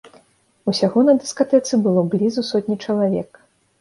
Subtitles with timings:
[0.71, 3.31] Усяго на дыскатэцы было блізу сотні чалавек.